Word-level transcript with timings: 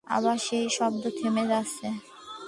আবার 0.07 0.37
সেই 0.47 0.65
শব্দ 0.77 1.03
থেমে 1.17 1.43
যাচ্ছে। 1.47 1.87